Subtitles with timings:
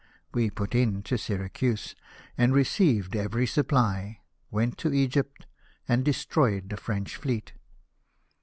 [0.33, 1.93] We put into Syracuse,
[2.35, 5.45] and received every supply; went to Egypt,
[5.87, 7.53] and destroyed the French fleet.